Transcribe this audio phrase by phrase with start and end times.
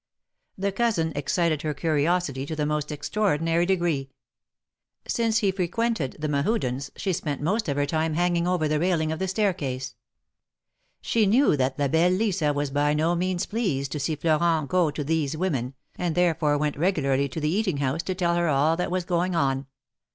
[0.57, 4.09] The cousin excited her curiosity to the most extraordinary degree.
[5.07, 9.11] Since he frequented the Mehudens, she spent most of her time hanging over the railing
[9.11, 9.93] of the staircase.
[11.01, 14.39] She knew that La belle Lisa was by no means pleased THE MARKETS OF PARIS.
[14.39, 15.73] 163 to see riorent go to" these women/^
[16.03, 19.35] and therefore went regularly to the eating house to tell her all that was going
[19.35, 19.67] on.